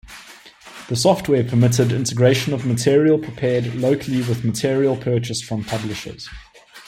The 0.89 0.95
software 0.95 1.43
permitted 1.43 1.91
integration 1.91 2.55
of 2.55 2.65
material 2.65 3.19
prepared 3.19 3.75
locally 3.75 4.23
with 4.23 4.43
material 4.43 4.97
purchased 4.97 5.45
from 5.45 5.63
publishers. 5.63 6.27